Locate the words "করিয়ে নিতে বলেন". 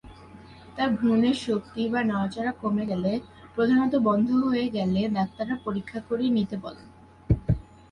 6.07-6.87